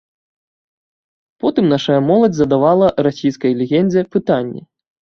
[1.45, 4.69] Потым нашая моладзь задавала расійскай легендзе пытанні.